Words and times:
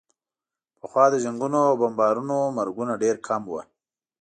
پخوا 0.79 1.05
د 1.11 1.15
جنګونو 1.23 1.59
او 1.69 1.73
بمبارونو 1.81 2.37
مرګونه 2.57 2.93
ډېر 3.03 3.15
کم 3.27 3.41
وو. 3.51 3.61